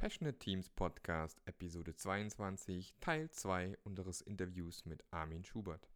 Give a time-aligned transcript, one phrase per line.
[0.00, 5.86] Passionate Teams Podcast, Episode 22, Teil 2 unseres Interviews mit Armin Schubert.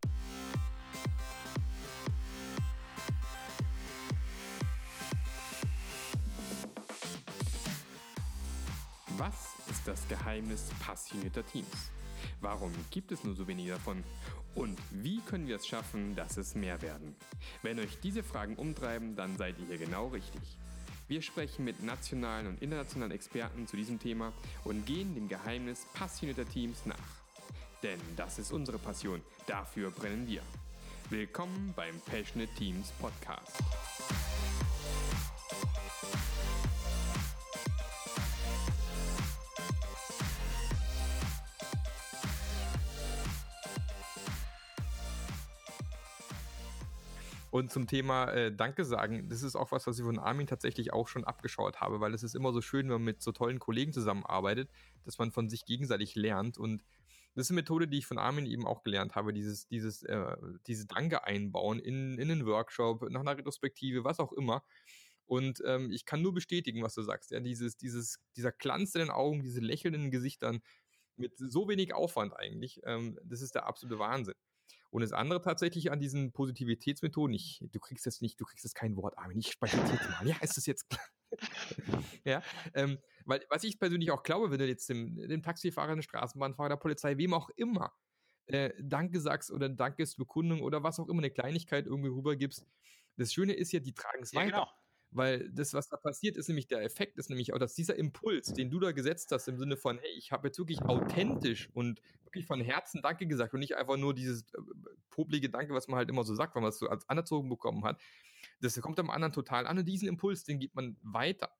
[9.16, 11.90] Was ist das Geheimnis passionierter Teams?
[12.42, 14.04] Warum gibt es nur so wenige davon?
[14.54, 17.16] Und wie können wir es schaffen, dass es mehr werden?
[17.62, 20.58] Wenn euch diese Fragen umtreiben, dann seid ihr hier genau richtig.
[21.06, 24.32] Wir sprechen mit nationalen und internationalen Experten zu diesem Thema
[24.64, 26.96] und gehen dem Geheimnis passionierter Teams nach.
[27.82, 30.40] Denn das ist unsere Passion, dafür brennen wir.
[31.10, 33.62] Willkommen beim Passionate Teams Podcast.
[47.54, 50.92] Und zum Thema äh, Danke sagen, das ist auch was, was ich von Armin tatsächlich
[50.92, 53.60] auch schon abgeschaut habe, weil es ist immer so schön, wenn man mit so tollen
[53.60, 54.68] Kollegen zusammenarbeitet,
[55.04, 56.58] dass man von sich gegenseitig lernt.
[56.58, 56.82] Und
[57.36, 60.36] das ist eine Methode, die ich von Armin eben auch gelernt habe, dieses, dieses, äh,
[60.66, 64.64] diese Danke einbauen in, in einen Workshop, nach einer Retrospektive, was auch immer.
[65.24, 67.30] Und ähm, ich kann nur bestätigen, was du sagst.
[67.30, 70.60] Ja, dieses, dieses, dieser Glanz in den Augen, diese lächelnden Gesichtern
[71.14, 74.34] mit so wenig Aufwand eigentlich, ähm, das ist der absolute Wahnsinn.
[74.94, 78.76] Und das andere tatsächlich an diesen Positivitätsmethoden, ich, du kriegst jetzt nicht, du kriegst jetzt
[78.76, 80.24] kein Wort, Armin, ich spreche jetzt mal.
[80.24, 80.86] Ja, ist das jetzt
[82.24, 82.40] ja,
[82.74, 86.68] ähm, weil was ich persönlich auch glaube, wenn du jetzt dem, dem Taxifahrer, dem Straßenbahnfahrer,
[86.68, 87.92] der Polizei, wem auch immer,
[88.46, 92.64] äh, Danke sagst oder Dankesbekundung oder was auch immer, eine Kleinigkeit irgendwie rübergibst,
[93.16, 94.50] das Schöne ist ja, die tragen es ja, weiter.
[94.52, 94.68] Genau.
[95.14, 98.52] Weil das, was da passiert, ist nämlich der Effekt, ist nämlich auch, dass dieser Impuls,
[98.52, 102.00] den du da gesetzt hast, im Sinne von, hey, ich habe jetzt wirklich authentisch und
[102.24, 104.58] wirklich von Herzen Danke gesagt und nicht einfach nur dieses äh,
[105.10, 107.84] poplige Danke, was man halt immer so sagt, wenn man es so als anerzogen bekommen
[107.84, 108.00] hat.
[108.60, 111.50] Das kommt am anderen total an und diesen Impuls, den gibt man weiter.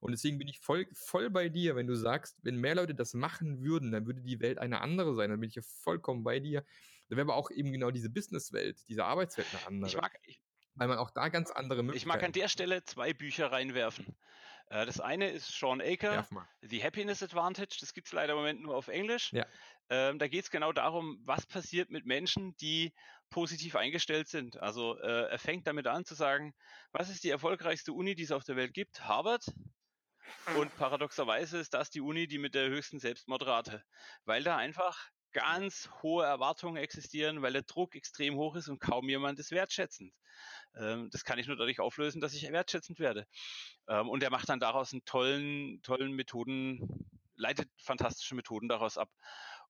[0.00, 3.12] Und deswegen bin ich voll, voll bei dir, wenn du sagst, wenn mehr Leute das
[3.12, 5.28] machen würden, dann würde die Welt eine andere sein.
[5.28, 6.64] Dann bin ich ja vollkommen bei dir.
[7.08, 9.90] Dann wäre aber auch eben genau diese Businesswelt, diese Arbeitswelt eine andere.
[9.90, 10.40] Ich mag, ich,
[10.74, 14.16] weil man auch da ganz andere Möglichkeiten Ich mag an der Stelle zwei Bücher reinwerfen.
[14.68, 16.26] Äh, das eine ist Sean Aker,
[16.62, 17.76] The Happiness Advantage.
[17.80, 19.32] Das gibt es leider im Moment nur auf Englisch.
[19.32, 19.46] Ja.
[19.90, 22.94] Ähm, da geht es genau darum, was passiert mit Menschen, die
[23.28, 24.58] positiv eingestellt sind.
[24.58, 26.54] Also äh, er fängt damit an zu sagen,
[26.92, 29.04] was ist die erfolgreichste Uni, die es auf der Welt gibt?
[29.04, 29.44] Harvard.
[30.56, 33.82] Und paradoxerweise ist das die Uni, die mit der höchsten Selbstmordrate,
[34.24, 39.08] weil da einfach ganz hohe Erwartungen existieren, weil der Druck extrem hoch ist und kaum
[39.08, 40.12] jemand ist wertschätzend.
[40.76, 43.26] Ähm, das kann ich nur dadurch auflösen, dass ich wertschätzend werde.
[43.88, 49.10] Ähm, und er macht dann daraus einen tollen, tollen Methoden, leitet fantastische Methoden daraus ab.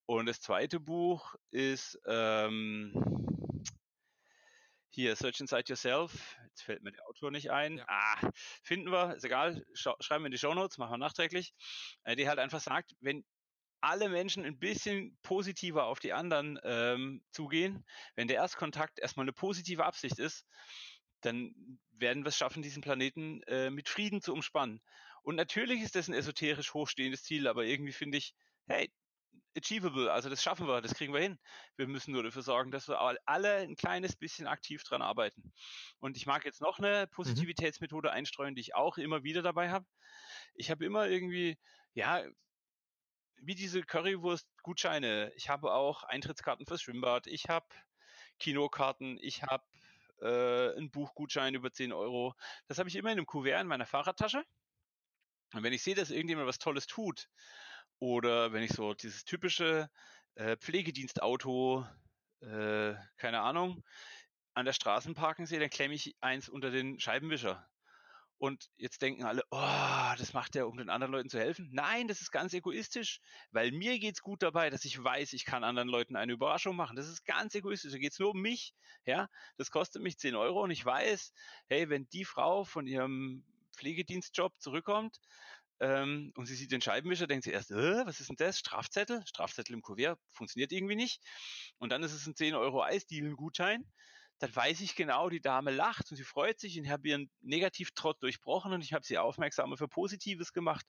[0.07, 2.93] Und das zweite Buch ist ähm,
[4.91, 6.37] hier Search Inside Yourself.
[6.49, 7.79] Jetzt fällt mir der Autor nicht ein.
[7.79, 7.85] Ja.
[7.89, 8.31] Ah,
[8.63, 9.65] finden wir, ist egal.
[9.75, 11.55] schreiben wir in die Show Notes, machen wir nachträglich.
[12.05, 13.25] Äh, die halt einfach sagt, wenn
[13.83, 17.85] alle Menschen ein bisschen positiver auf die anderen ähm, zugehen,
[18.15, 20.47] wenn der Erstkontakt erstmal eine positive Absicht ist,
[21.21, 21.55] dann
[21.93, 24.81] werden wir es schaffen, diesen Planeten äh, mit Frieden zu umspannen.
[25.23, 28.35] Und natürlich ist das ein esoterisch hochstehendes Ziel, aber irgendwie finde ich,
[28.67, 28.93] hey,
[29.57, 31.39] achievable, also das schaffen wir, das kriegen wir hin.
[31.77, 35.53] Wir müssen nur dafür sorgen, dass wir alle ein kleines bisschen aktiv dran arbeiten.
[35.99, 39.87] Und ich mag jetzt noch eine Positivitätsmethode einstreuen, die ich auch immer wieder dabei habe.
[40.55, 41.59] Ich habe immer irgendwie,
[41.95, 42.25] ja,
[43.43, 45.33] wie diese Currywurst-Gutscheine.
[45.37, 47.67] Ich habe auch Eintrittskarten fürs Schwimmbad, ich habe
[48.39, 49.65] Kinokarten, ich habe
[50.21, 52.35] äh, einen Buchgutschein über 10 Euro.
[52.69, 54.45] Das habe ich immer in einem Kuvert in meiner Fahrradtasche.
[55.53, 57.29] Und wenn ich sehe, dass irgendjemand was Tolles tut,
[57.99, 59.91] oder wenn ich so dieses typische
[60.35, 61.87] äh, Pflegedienstauto,
[62.41, 63.85] äh, keine Ahnung,
[64.55, 67.69] an der Straßenparken sehe, dann klemme ich eins unter den Scheibenwischer.
[68.43, 71.69] Und jetzt denken alle, oh, das macht er, um den anderen Leuten zu helfen.
[71.71, 73.21] Nein, das ist ganz egoistisch,
[73.53, 76.97] weil mir geht's gut dabei, dass ich weiß, ich kann anderen Leuten eine Überraschung machen.
[76.97, 77.93] Das ist ganz egoistisch.
[77.93, 78.75] Da geht's nur um mich.
[79.07, 81.33] Ja, das kostet mich 10 Euro und ich weiß,
[81.69, 83.45] hey, wenn die Frau von ihrem
[83.77, 85.21] Pflegedienstjob zurückkommt,
[85.79, 88.59] ähm, und sie sieht den Scheibenwischer, denkt sie erst, äh, was ist denn das?
[88.59, 89.23] Strafzettel?
[89.25, 91.23] Strafzettel im Kuvert funktioniert irgendwie nicht.
[91.79, 93.85] Und dann ist es ein 10 Euro Eisdielen-Gutschein
[94.43, 97.31] dann weiß ich genau, die Dame lacht und sie freut sich und ich habe ihren
[97.43, 100.85] Negativtrott durchbrochen und ich habe sie aufmerksamer für Positives gemacht.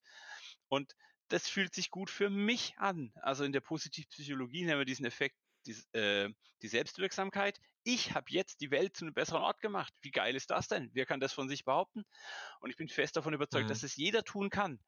[0.69, 0.95] Und
[1.27, 3.13] das fühlt sich gut für mich an.
[3.21, 6.33] Also in der Positivpsychologie nennen wir diesen Effekt die, äh,
[6.63, 7.59] die Selbstwirksamkeit.
[7.83, 9.93] Ich habe jetzt die Welt zu einem besseren Ort gemacht.
[10.01, 10.89] Wie geil ist das denn?
[10.93, 12.05] Wer kann das von sich behaupten?
[12.59, 13.69] Und ich bin fest davon überzeugt, mhm.
[13.69, 14.79] dass es jeder tun kann,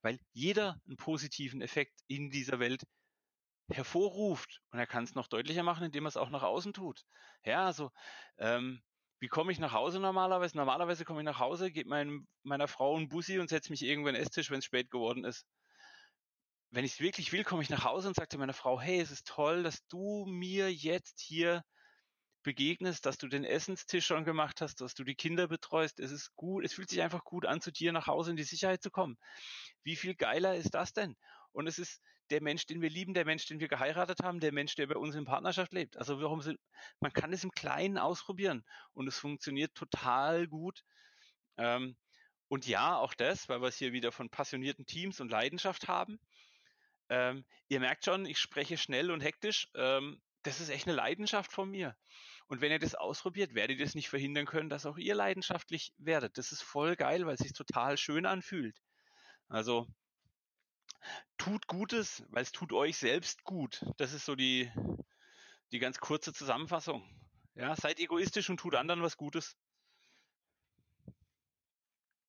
[0.00, 2.86] weil jeder einen positiven Effekt in dieser Welt
[3.70, 4.60] hervorruft.
[4.70, 7.02] Und er kann es noch deutlicher machen, indem er es auch nach außen tut.
[7.44, 7.90] Ja, also
[8.38, 8.82] ähm,
[9.20, 10.56] wie komme ich nach Hause normalerweise?
[10.56, 14.08] Normalerweise komme ich nach Hause, gebe mein, meiner Frau einen Bussi und setze mich irgendwo
[14.08, 15.46] in den Esstisch, wenn es spät geworden ist.
[16.70, 19.00] wenn ich es wirklich will, komme ich nach Hause und sage zu meiner Frau, hey,
[19.00, 21.62] es ist toll, dass du mir jetzt hier
[22.42, 26.00] begegnest, dass du den Essenstisch schon gemacht hast, dass du die Kinder betreust.
[26.00, 28.44] Es ist gut, es fühlt sich einfach gut an, zu dir nach Hause in die
[28.44, 29.16] Sicherheit zu kommen.
[29.84, 31.16] Wie viel geiler ist das denn?
[31.56, 34.52] Und es ist der Mensch, den wir lieben, der Mensch, den wir geheiratet haben, der
[34.52, 35.96] Mensch, der bei uns in Partnerschaft lebt.
[35.96, 36.60] Also warum sind,
[37.00, 38.62] man kann es im Kleinen ausprobieren
[38.92, 40.84] und es funktioniert total gut.
[41.56, 41.96] Ähm,
[42.48, 46.20] und ja, auch das, weil wir es hier wieder von passionierten Teams und Leidenschaft haben.
[47.08, 49.70] Ähm, ihr merkt schon, ich spreche schnell und hektisch.
[49.74, 51.96] Ähm, das ist echt eine Leidenschaft von mir.
[52.48, 55.94] Und wenn ihr das ausprobiert, werdet ihr es nicht verhindern können, dass auch ihr leidenschaftlich
[55.96, 56.36] werdet.
[56.36, 58.76] Das ist voll geil, weil es sich total schön anfühlt.
[59.48, 59.88] Also
[61.38, 63.84] tut Gutes, weil es tut euch selbst gut.
[63.96, 64.70] Das ist so die,
[65.72, 67.02] die ganz kurze Zusammenfassung.
[67.54, 69.56] Ja, seid egoistisch und tut anderen was Gutes.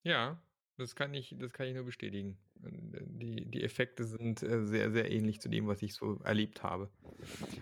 [0.03, 0.41] Ja,
[0.77, 2.37] das kann ich, das kann ich nur bestätigen.
[2.59, 6.89] Die, die Effekte sind äh, sehr, sehr ähnlich zu dem, was ich so erlebt habe.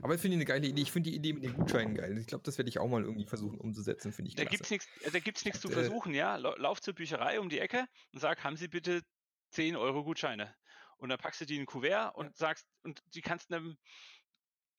[0.02, 0.82] Aber ich finde eine geile Idee.
[0.82, 2.18] Ich finde die Idee mit den Gutscheinen geil.
[2.18, 4.70] Ich glaube, das werde ich auch mal irgendwie versuchen umzusetzen, finde ich Da gibt es
[4.70, 6.36] nichts äh, zu versuchen, ja.
[6.36, 9.02] Lauf zur Bücherei um die Ecke und sag, haben Sie bitte
[9.50, 10.54] 10 Euro Gutscheine.
[10.98, 12.32] Und dann packst du die in ein Kuvert und ja.
[12.36, 13.78] sagst, und die kannst einem,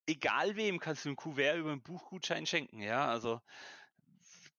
[0.07, 3.07] egal wem, kannst du ein Kuvert über einen Buchgutschein schenken, ja.
[3.07, 3.41] Also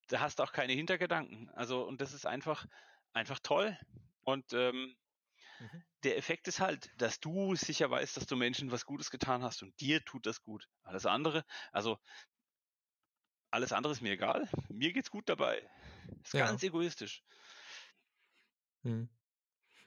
[0.08, 1.50] da hast du auch keine Hintergedanken.
[1.52, 2.66] Also, und das ist einfach,
[3.14, 3.78] einfach toll.
[4.24, 4.96] Und ähm,
[5.60, 5.84] mhm.
[6.04, 9.64] der Effekt ist halt, dass du sicher weißt, dass du Menschen was Gutes getan hast
[9.64, 10.70] und dir tut das gut.
[10.84, 12.00] Alles andere, also
[13.50, 14.50] alles andere ist mir egal.
[14.70, 15.68] Mir geht's gut dabei.
[16.24, 16.46] Ist ja.
[16.46, 17.24] ganz egoistisch.
[18.84, 19.10] Mhm.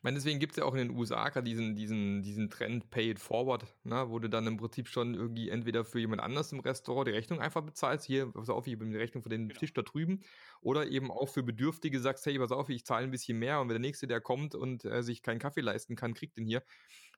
[0.01, 2.89] Ich meine, deswegen gibt es ja auch in den USA gerade diesen, diesen, diesen Trend
[2.89, 6.53] Pay it forward, ne, wo du dann im Prinzip schon irgendwie entweder für jemand anders
[6.53, 9.49] im Restaurant die Rechnung einfach bezahlst, hier, pass auf, ich bin die Rechnung für den
[9.49, 9.61] genau.
[9.61, 10.23] Tisch da drüben,
[10.63, 13.69] oder eben auch für Bedürftige sagst, hey, pass auf, ich zahle ein bisschen mehr und
[13.69, 16.63] wenn der Nächste, der kommt und äh, sich keinen Kaffee leisten kann, kriegt den hier.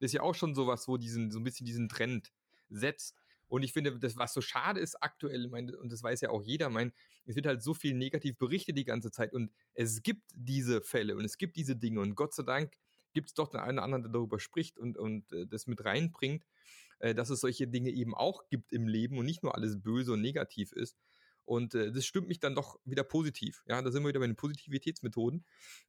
[0.00, 2.32] Das ist ja auch schon sowas, wo diesen, so ein bisschen diesen Trend
[2.68, 3.21] setzt.
[3.52, 6.42] Und ich finde, das, was so schade ist aktuell, mein, und das weiß ja auch
[6.42, 6.90] jeder, mein,
[7.26, 11.16] es wird halt so viel negativ berichtet die ganze Zeit und es gibt diese Fälle
[11.16, 12.72] und es gibt diese Dinge und Gott sei Dank
[13.12, 15.84] gibt es doch den einen oder anderen, der darüber spricht und, und äh, das mit
[15.84, 16.46] reinbringt,
[17.00, 20.14] äh, dass es solche Dinge eben auch gibt im Leben und nicht nur alles böse
[20.14, 20.96] und negativ ist.
[21.44, 23.62] Und äh, das stimmt mich dann doch wieder positiv.
[23.66, 25.44] Ja, da sind wir wieder bei den Positivitätsmethoden,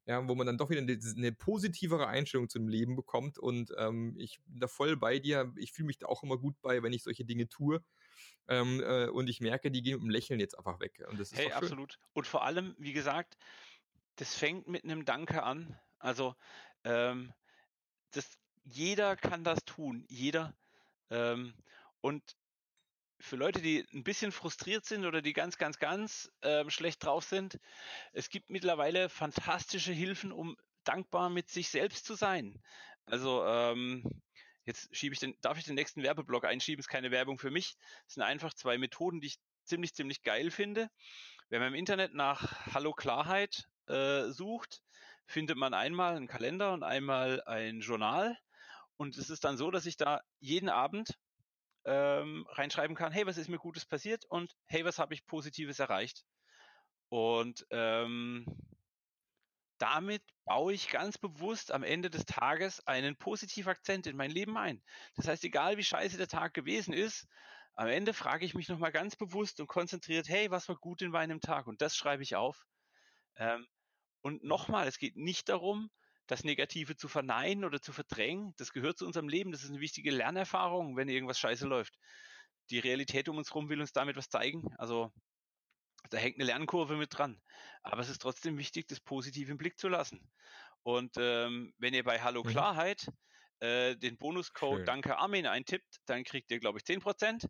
[0.05, 3.37] ja, wo man dann doch wieder eine, eine positivere Einstellung zum Leben bekommt.
[3.37, 5.53] Und ähm, ich bin da voll bei dir.
[5.57, 7.83] Ich fühle mich da auch immer gut bei, wenn ich solche Dinge tue.
[8.47, 11.03] Ähm, äh, und ich merke, die gehen mit dem Lächeln jetzt einfach weg.
[11.09, 11.99] Und das ist hey, absolut.
[12.13, 13.37] Und vor allem, wie gesagt,
[14.15, 15.77] das fängt mit einem Danke an.
[15.99, 16.35] Also
[16.83, 17.33] ähm,
[18.11, 20.05] das, jeder kann das tun.
[20.09, 20.55] Jeder.
[21.09, 21.53] Ähm,
[22.01, 22.35] und
[23.23, 27.23] für Leute, die ein bisschen frustriert sind oder die ganz, ganz, ganz äh, schlecht drauf
[27.23, 27.57] sind,
[28.11, 32.61] es gibt mittlerweile fantastische Hilfen, um dankbar mit sich selbst zu sein.
[33.05, 34.03] Also ähm,
[34.65, 37.77] jetzt schiebe ich den, darf ich den nächsten Werbeblock einschieben, ist keine Werbung für mich.
[38.07, 40.89] Es sind einfach zwei Methoden, die ich ziemlich, ziemlich geil finde.
[41.47, 44.81] Wenn man im Internet nach Hallo Klarheit äh, sucht,
[45.27, 48.37] findet man einmal einen Kalender und einmal ein Journal.
[48.97, 51.17] Und es ist dann so, dass ich da jeden Abend
[51.85, 55.79] ähm, reinschreiben kann, hey, was ist mir Gutes passiert und hey, was habe ich Positives
[55.79, 56.25] erreicht.
[57.09, 58.45] Und ähm,
[59.77, 64.57] damit baue ich ganz bewusst am Ende des Tages einen positiven Akzent in mein Leben
[64.57, 64.81] ein.
[65.15, 67.27] Das heißt, egal wie scheiße der Tag gewesen ist,
[67.75, 71.11] am Ende frage ich mich nochmal ganz bewusst und konzentriert, hey, was war gut in
[71.11, 71.67] meinem Tag?
[71.67, 72.65] Und das schreibe ich auf.
[73.35, 73.67] Ähm,
[74.21, 75.89] und nochmal, es geht nicht darum,
[76.27, 78.53] das Negative zu verneinen oder zu verdrängen.
[78.57, 79.51] Das gehört zu unserem Leben.
[79.51, 81.97] Das ist eine wichtige Lernerfahrung, wenn irgendwas scheiße läuft.
[82.69, 84.73] Die Realität um uns herum will uns damit was zeigen.
[84.77, 85.11] Also
[86.09, 87.41] da hängt eine Lernkurve mit dran.
[87.81, 90.31] Aber es ist trotzdem wichtig, das Positive im Blick zu lassen.
[90.83, 92.49] Und ähm, wenn ihr bei Hallo mhm.
[92.49, 93.07] Klarheit
[93.59, 94.85] äh, den Bonuscode Schön.
[94.85, 97.47] Danke Armin eintippt, dann kriegt ihr, glaube ich, 10%.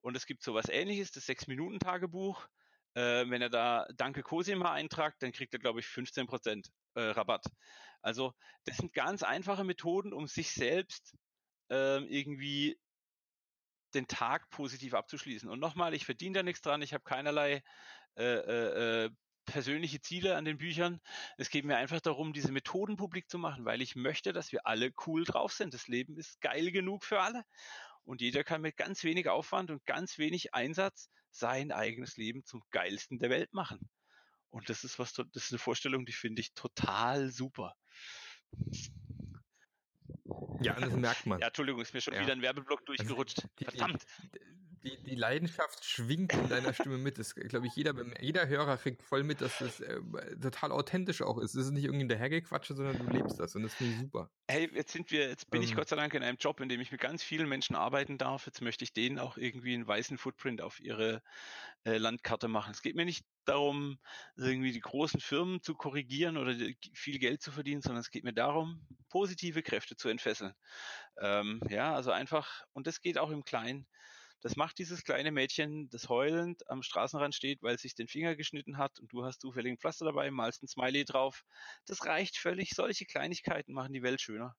[0.00, 2.46] Und es gibt sowas ähnliches, das 6-Minuten-Tagebuch.
[2.94, 7.44] Äh, wenn er da Danke Cosima eintragt, dann kriegt er, glaube ich, 15% äh, Rabatt.
[8.02, 11.16] Also das sind ganz einfache Methoden, um sich selbst
[11.70, 12.78] äh, irgendwie
[13.94, 15.48] den Tag positiv abzuschließen.
[15.48, 17.62] Und nochmal, ich verdiene da nichts dran, ich habe keinerlei
[18.16, 19.10] äh, äh, äh,
[19.44, 21.00] persönliche Ziele an den Büchern.
[21.36, 24.66] Es geht mir einfach darum, diese Methoden publik zu machen, weil ich möchte, dass wir
[24.66, 25.74] alle cool drauf sind.
[25.74, 27.44] Das Leben ist geil genug für alle.
[28.04, 32.62] Und jeder kann mit ganz wenig Aufwand und ganz wenig Einsatz sein eigenes Leben zum
[32.70, 33.88] geilsten der Welt machen.
[34.52, 37.74] Und das ist was, das ist eine Vorstellung, die finde ich total super.
[40.60, 41.40] Ja, das merkt man.
[41.40, 42.20] Ja, Entschuldigung, ist mir schon ja.
[42.20, 43.48] wieder ein Werbeblock also, durchgerutscht.
[43.56, 44.04] Verdammt.
[44.34, 44.71] die, die
[45.14, 47.18] Leidenschaft schwingt in deiner Stimme mit.
[47.18, 50.00] Das glaube ich, jeder, jeder Hörer kriegt voll mit, dass das äh,
[50.40, 51.54] total authentisch auch ist.
[51.54, 54.30] Es ist nicht irgendwie dahergequatsche, sondern du lebst das und das finde ich super.
[54.48, 56.68] Hey, jetzt sind wir, jetzt bin ähm, ich Gott sei Dank in einem Job, in
[56.68, 58.46] dem ich mit ganz vielen Menschen arbeiten darf.
[58.46, 61.22] Jetzt möchte ich denen auch irgendwie einen weißen Footprint auf ihre
[61.84, 62.72] äh, Landkarte machen.
[62.72, 63.98] Es geht mir nicht darum,
[64.36, 66.54] irgendwie die großen Firmen zu korrigieren oder
[66.92, 70.54] viel Geld zu verdienen, sondern es geht mir darum, positive Kräfte zu entfesseln.
[71.20, 73.86] Ähm, ja, also einfach, und das geht auch im Kleinen.
[74.42, 78.34] Das macht dieses kleine Mädchen, das heulend am Straßenrand steht, weil es sich den Finger
[78.34, 81.44] geschnitten hat und du hast zufällig ein Pflaster dabei, malst ein Smiley drauf.
[81.86, 82.70] Das reicht völlig.
[82.70, 84.56] Solche Kleinigkeiten machen die Welt schöner.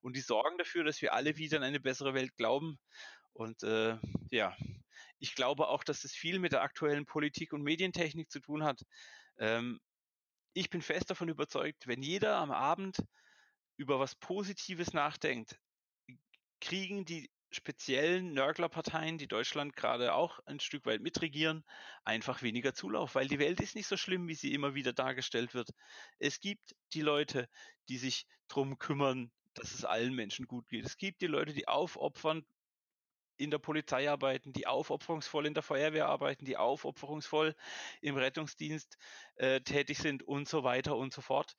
[0.00, 2.80] Und die sorgen dafür, dass wir alle wieder an eine bessere Welt glauben.
[3.32, 3.98] Und äh,
[4.30, 4.56] ja,
[5.18, 8.82] ich glaube auch, dass das viel mit der aktuellen Politik und Medientechnik zu tun hat.
[9.38, 9.78] Ähm,
[10.54, 12.96] ich bin fest davon überzeugt, wenn jeder am Abend
[13.76, 15.56] über was Positives nachdenkt,
[16.60, 21.64] kriegen die speziellen Nörglerparteien, die Deutschland gerade auch ein Stück weit mitregieren,
[22.04, 25.54] einfach weniger Zulauf, weil die Welt ist nicht so schlimm, wie sie immer wieder dargestellt
[25.54, 25.70] wird.
[26.18, 27.48] Es gibt die Leute,
[27.88, 30.84] die sich drum kümmern, dass es allen Menschen gut geht.
[30.84, 32.44] Es gibt die Leute, die aufopfern
[33.36, 37.56] in der Polizei arbeiten, die aufopferungsvoll in der Feuerwehr arbeiten, die aufopferungsvoll
[38.02, 38.98] im Rettungsdienst
[39.36, 41.56] äh, tätig sind und so weiter und so fort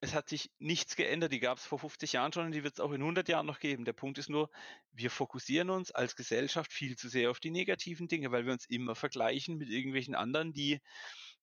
[0.00, 1.32] es hat sich nichts geändert.
[1.32, 3.46] Die gab es vor 50 Jahren schon und die wird es auch in 100 Jahren
[3.46, 3.84] noch geben.
[3.84, 4.50] Der Punkt ist nur,
[4.92, 8.66] wir fokussieren uns als Gesellschaft viel zu sehr auf die negativen Dinge, weil wir uns
[8.66, 10.80] immer vergleichen mit irgendwelchen anderen, die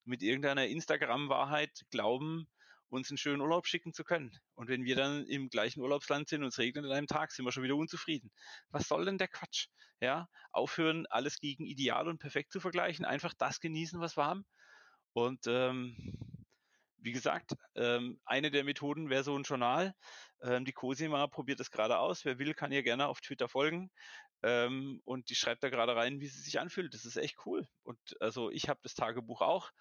[0.05, 2.47] mit irgendeiner Instagram-Wahrheit glauben,
[2.89, 4.31] uns einen schönen Urlaub schicken zu können.
[4.53, 7.43] Und wenn wir dann im gleichen Urlaubsland sind und es regnet an einem Tag, sind
[7.43, 8.31] wir schon wieder unzufrieden.
[8.69, 9.67] Was soll denn der Quatsch?
[9.99, 14.45] Ja, aufhören, alles gegen ideal und perfekt zu vergleichen, einfach das genießen, was wir haben.
[15.13, 15.95] Und ähm,
[17.05, 19.93] wie gesagt, ähm, eine der Methoden wäre so ein Journal.
[20.41, 22.25] Ähm, die Cosima probiert das gerade aus.
[22.25, 23.91] Wer will, kann ihr gerne auf Twitter folgen.
[24.41, 26.93] Ähm, und die schreibt da gerade rein, wie sie sich anfühlt.
[26.93, 27.67] Das ist echt cool.
[27.83, 29.71] Und also ich habe das Tagebuch auch.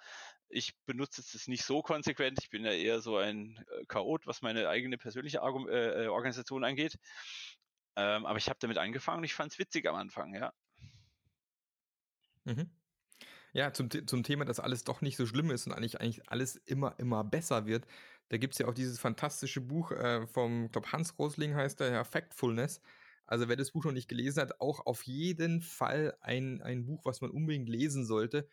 [0.49, 2.39] Ich benutze es nicht so konsequent.
[2.43, 6.09] Ich bin ja eher so ein äh, Chaot, was meine eigene persönliche Argu äh, äh
[6.09, 6.99] Organisation angeht.
[7.97, 10.53] Ähm, aber ich habe damit angefangen ich fand es witzig am Anfang, ja.
[12.45, 12.71] Mhm.
[13.55, 16.57] Ja, zum, zum Thema, dass alles doch nicht so schlimm ist und eigentlich, eigentlich alles
[16.57, 17.87] immer, immer besser wird.
[18.29, 21.93] Da gibt es ja auch dieses fantastische Buch äh, vom, glaube, Hans Rosling heißt der,
[21.93, 22.81] ja, Factfulness.
[23.27, 27.05] Also wer das Buch noch nicht gelesen hat, auch auf jeden Fall ein, ein Buch,
[27.05, 28.49] was man unbedingt lesen sollte,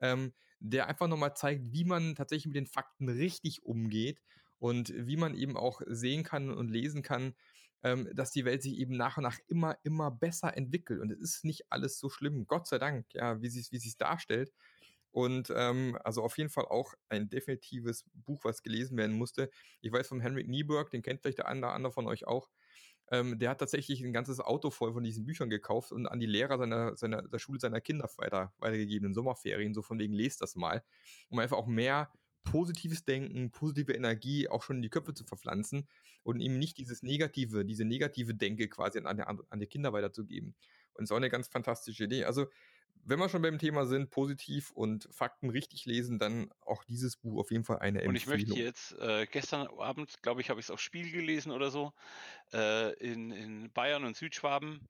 [0.00, 4.22] ähm, der einfach nochmal zeigt, wie man tatsächlich mit den Fakten richtig umgeht
[4.58, 7.34] und wie man eben auch sehen kann und lesen kann,
[7.82, 11.00] ähm, dass die Welt sich eben nach und nach immer, immer besser entwickelt.
[11.00, 13.96] Und es ist nicht alles so schlimm, Gott sei Dank, ja, wie sie wie es
[13.96, 14.52] darstellt.
[15.10, 19.50] Und ähm, also auf jeden Fall auch ein definitives Buch, was gelesen werden musste.
[19.80, 22.50] Ich weiß von Henrik Nieberg, den kennt vielleicht der oder andere von euch auch.
[23.10, 26.26] Ähm, der hat tatsächlich ein ganzes Auto voll von diesen Büchern gekauft und an die
[26.26, 30.42] Lehrer seiner, seiner der Schule seiner Kinder weiter, weitergegeben in Sommerferien, so von wegen lest
[30.42, 30.84] das mal,
[31.30, 32.12] um einfach auch mehr
[32.44, 35.88] positives Denken, positive Energie auch schon in die Köpfe zu verpflanzen
[36.22, 40.54] und ihm nicht dieses negative, diese negative Denke quasi an, an, die Kinder weiterzugeben.
[40.94, 42.24] Und ist auch eine ganz fantastische Idee.
[42.24, 42.46] Also,
[43.04, 47.38] wenn wir schon beim Thema sind, positiv und Fakten richtig lesen, dann auch dieses Buch
[47.38, 48.34] auf jeden Fall eine Empfehlung.
[48.34, 51.52] Und ich möchte jetzt, äh, gestern Abend, glaube ich, habe ich es auf Spiel gelesen
[51.52, 51.92] oder so,
[52.52, 54.88] äh, in, in Bayern und Südschwaben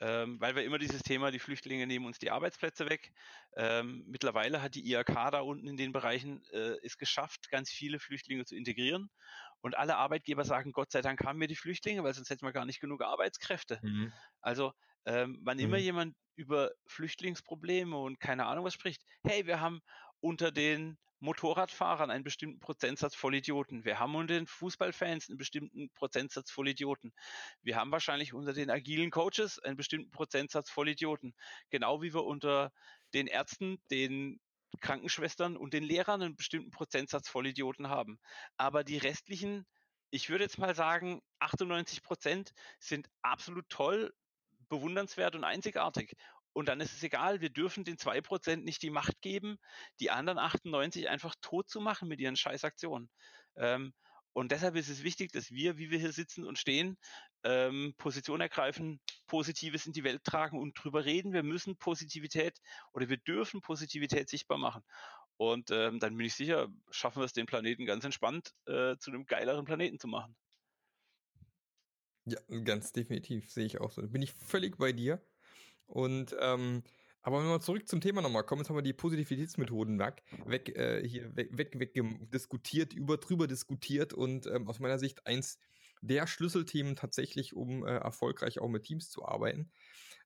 [0.00, 3.12] ähm, weil wir immer dieses Thema, die Flüchtlinge nehmen uns die Arbeitsplätze weg.
[3.56, 7.98] Ähm, mittlerweile hat die IAK da unten in den Bereichen äh, es geschafft, ganz viele
[7.98, 9.10] Flüchtlinge zu integrieren.
[9.62, 12.52] Und alle Arbeitgeber sagen, Gott sei Dank haben wir die Flüchtlinge, weil sonst hätten wir
[12.52, 13.80] gar nicht genug Arbeitskräfte.
[13.82, 14.12] Mhm.
[14.40, 14.72] Also
[15.06, 15.64] ähm, wann mhm.
[15.64, 19.80] immer jemand über Flüchtlingsprobleme und keine Ahnung was spricht, hey, wir haben
[20.20, 23.84] unter den Motorradfahrern einen bestimmten Prozentsatz Vollidioten.
[23.84, 27.12] Wir haben unter den Fußballfans einen bestimmten Prozentsatz Vollidioten.
[27.62, 31.34] Wir haben wahrscheinlich unter den agilen Coaches einen bestimmten Prozentsatz Vollidioten.
[31.70, 32.72] Genau wie wir unter
[33.14, 34.40] den Ärzten, den
[34.80, 38.18] Krankenschwestern und den Lehrern einen bestimmten Prozentsatz Vollidioten haben.
[38.56, 39.66] Aber die restlichen,
[40.10, 44.12] ich würde jetzt mal sagen, 98 Prozent sind absolut toll,
[44.68, 46.16] bewundernswert und einzigartig.
[46.56, 49.58] Und dann ist es egal, wir dürfen den 2% nicht die Macht geben,
[50.00, 53.10] die anderen 98 einfach tot zu machen mit ihren Scheißaktionen.
[53.56, 53.92] Ähm,
[54.32, 56.96] und deshalb ist es wichtig, dass wir, wie wir hier sitzen und stehen,
[57.44, 61.34] ähm, Position ergreifen, Positives in die Welt tragen und drüber reden.
[61.34, 62.58] Wir müssen Positivität
[62.94, 64.82] oder wir dürfen Positivität sichtbar machen.
[65.36, 69.10] Und ähm, dann bin ich sicher, schaffen wir es, den Planeten ganz entspannt äh, zu
[69.10, 70.34] einem geileren Planeten zu machen.
[72.24, 74.00] Ja, ganz definitiv, sehe ich auch so.
[74.08, 75.22] Bin ich völlig bei dir.
[75.86, 76.82] Und ähm,
[77.22, 80.76] aber wenn wir zurück zum Thema nochmal kommen, jetzt haben wir die Positivitätsmethoden weg, weg
[80.76, 81.92] äh, hier weg, weg, weg
[82.32, 85.58] diskutiert, über drüber diskutiert und ähm, aus meiner Sicht eins
[86.02, 89.70] der Schlüsselthemen tatsächlich, um äh, erfolgreich auch mit Teams zu arbeiten.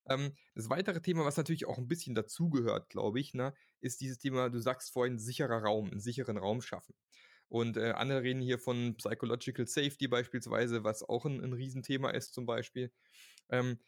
[0.08, 4.18] Ähm, das weitere Thema, was natürlich auch ein bisschen dazugehört, glaube ich, ne, ist dieses
[4.18, 6.94] Thema, du sagst vorhin, sicherer Raum, einen sicheren Raum schaffen.
[7.48, 12.32] Und äh, andere reden hier von Psychological Safety beispielsweise, was auch ein, ein Riesenthema ist
[12.32, 12.92] zum Beispiel.
[13.48, 13.78] Ähm,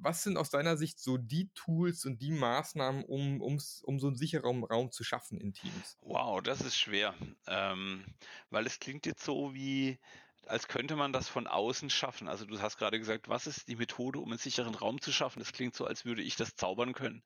[0.00, 4.16] was sind aus deiner Sicht so die Tools und die Maßnahmen, um, um so einen
[4.16, 5.96] sicheren Raum zu schaffen in Teams?
[6.00, 7.14] Wow, das ist schwer,
[7.46, 8.04] ähm,
[8.50, 9.98] weil es klingt jetzt so wie,
[10.46, 12.28] als könnte man das von außen schaffen.
[12.28, 15.40] Also du hast gerade gesagt, was ist die Methode, um einen sicheren Raum zu schaffen?
[15.40, 17.22] Das klingt so, als würde ich das zaubern können.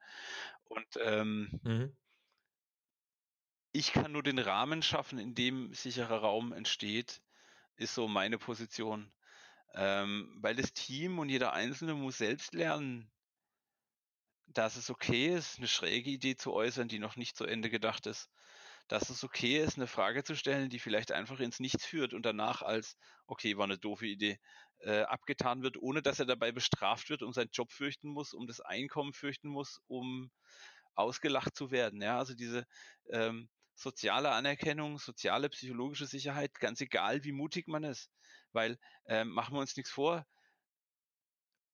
[0.64, 1.96] Und ähm, mhm.
[3.72, 7.22] ich kann nur den Rahmen schaffen, in dem sicherer Raum entsteht,
[7.76, 9.12] ist so meine Position.
[9.74, 13.10] Ähm, weil das Team und jeder Einzelne muss selbst lernen,
[14.46, 18.06] dass es okay ist, eine schräge Idee zu äußern, die noch nicht zu Ende gedacht
[18.06, 18.28] ist.
[18.88, 22.26] Dass es okay ist, eine Frage zu stellen, die vielleicht einfach ins Nichts führt und
[22.26, 24.38] danach als, okay, war eine doofe Idee,
[24.80, 28.46] äh, abgetan wird, ohne dass er dabei bestraft wird, um seinen Job fürchten muss, um
[28.46, 30.30] das Einkommen fürchten muss, um
[30.94, 32.02] ausgelacht zu werden.
[32.02, 32.66] Ja, also diese
[33.10, 38.10] ähm, soziale Anerkennung, soziale, psychologische Sicherheit, ganz egal, wie mutig man ist.
[38.52, 40.26] Weil, ähm, machen wir uns nichts vor,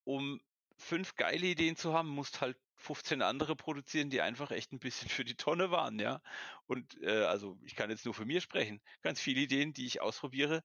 [0.05, 0.41] um
[0.77, 5.09] fünf geile Ideen zu haben, musst halt 15 andere produzieren, die einfach echt ein bisschen
[5.11, 6.23] für die Tonne waren, ja.
[6.67, 8.81] Und äh, also ich kann jetzt nur für mir sprechen.
[9.03, 10.63] Ganz viele Ideen, die ich ausprobiere,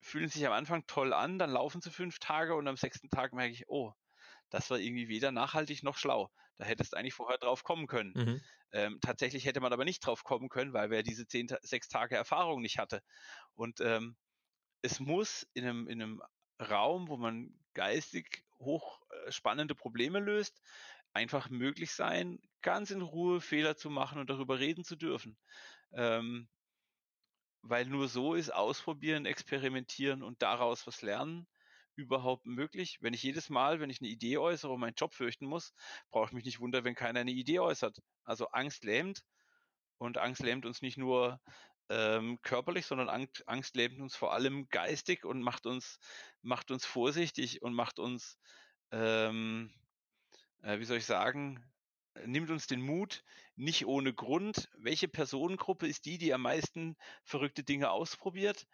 [0.00, 3.32] fühlen sich am Anfang toll an, dann laufen sie fünf Tage und am sechsten Tag
[3.32, 3.92] merke ich, oh,
[4.50, 6.30] das war irgendwie weder nachhaltig noch schlau.
[6.56, 8.12] Da hättest du eigentlich vorher drauf kommen können.
[8.14, 8.40] Mhm.
[8.72, 12.16] Ähm, tatsächlich hätte man aber nicht drauf kommen können, weil wer diese zehn, sechs Tage
[12.16, 13.02] Erfahrung nicht hatte.
[13.54, 14.16] Und ähm,
[14.82, 16.22] es muss in einem, in einem
[16.60, 20.60] Raum, wo man geistig hochspannende äh, Probleme löst,
[21.12, 25.36] einfach möglich sein, ganz in Ruhe Fehler zu machen und darüber reden zu dürfen.
[25.92, 26.48] Ähm,
[27.62, 31.46] weil nur so ist Ausprobieren, Experimentieren und daraus was lernen
[31.96, 32.98] überhaupt möglich.
[33.00, 35.72] Wenn ich jedes Mal, wenn ich eine Idee äußere und meinen Job fürchten muss,
[36.10, 37.98] brauche ich mich nicht wundern, wenn keiner eine Idee äußert.
[38.24, 39.24] Also Angst lähmt
[39.98, 41.40] und Angst lähmt uns nicht nur
[41.88, 45.98] ähm, körperlich, sondern Angst, Angst lähmt uns vor allem geistig und macht uns,
[46.42, 48.38] macht uns vorsichtig und macht uns,
[48.90, 49.72] ähm,
[50.62, 51.64] äh, wie soll ich sagen,
[52.26, 53.24] nimmt uns den Mut,
[53.56, 54.68] nicht ohne Grund.
[54.78, 58.66] Welche Personengruppe ist die, die am meisten verrückte Dinge ausprobiert?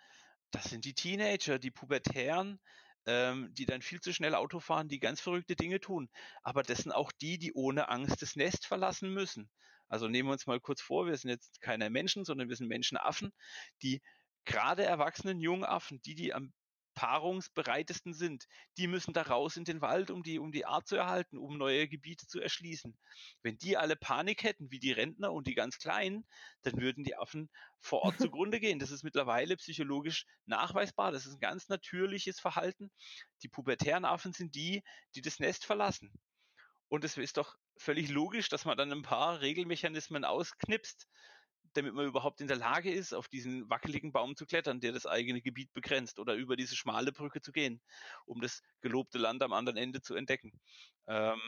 [0.51, 2.61] Das sind die Teenager, die Pubertären,
[3.07, 6.09] ähm, die dann viel zu schnell Auto fahren, die ganz verrückte Dinge tun.
[6.43, 9.51] Aber das sind auch die, die ohne Angst das Nest verlassen müssen.
[9.89, 12.69] Also nehmen wir uns mal kurz vor, wir sind jetzt keine Menschen, sondern wir sind
[12.69, 13.33] Menschenaffen,
[13.83, 14.01] die
[14.45, 16.53] gerade erwachsenen jungen Affen, die, die am
[16.95, 20.97] paarungsbereitesten sind, die müssen da raus in den Wald, um die, um die Art zu
[20.97, 22.97] erhalten, um neue Gebiete zu erschließen.
[23.43, 26.27] Wenn die alle Panik hätten, wie die Rentner und die ganz Kleinen,
[26.63, 27.51] dann würden die Affen
[27.81, 28.79] vor Ort zugrunde gehen.
[28.79, 31.13] Das ist mittlerweile psychologisch nachweisbar.
[31.13, 32.91] Das ist ein ganz natürliches Verhalten.
[33.43, 34.83] Die pubertären Affen sind die,
[35.15, 36.13] die das Nest verlassen.
[36.89, 41.09] Und es ist doch völlig logisch, dass man dann ein paar Regelmechanismen ausknipst,
[41.75, 45.07] damit man überhaupt in der Lage ist, auf diesen wackeligen Baum zu klettern, der das
[45.07, 47.81] eigene Gebiet begrenzt, oder über diese schmale Brücke zu gehen,
[48.27, 50.53] um das gelobte Land am anderen Ende zu entdecken.
[51.07, 51.41] Ähm,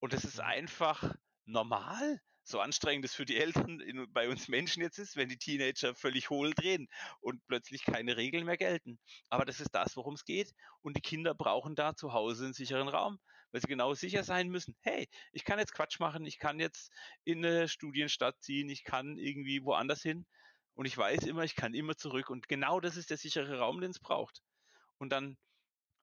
[0.00, 0.44] und das ist mhm.
[0.44, 2.20] einfach normal
[2.50, 3.36] so anstrengend es für die
[3.70, 6.88] Eltern in, bei uns Menschen jetzt ist, wenn die Teenager völlig hohl drehen
[7.20, 8.98] und plötzlich keine Regeln mehr gelten.
[9.28, 10.52] Aber das ist das, worum es geht.
[10.82, 13.18] Und die Kinder brauchen da zu Hause einen sicheren Raum,
[13.52, 16.92] weil sie genau sicher sein müssen, hey, ich kann jetzt Quatsch machen, ich kann jetzt
[17.24, 20.26] in eine Studienstadt ziehen, ich kann irgendwie woanders hin.
[20.74, 22.30] Und ich weiß immer, ich kann immer zurück.
[22.30, 24.42] Und genau das ist der sichere Raum, den es braucht.
[24.98, 25.36] Und dann